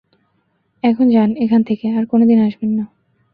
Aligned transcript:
এখন 0.83 1.05
যান, 1.09 1.29
এখান 1.37 1.61
থেকে, 1.63 1.85
আর 1.97 2.03
কোনদিন 2.05 2.39
আসবেন 2.47 2.71
না। 2.77 2.85